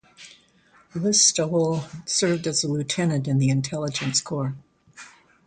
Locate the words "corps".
4.19-4.55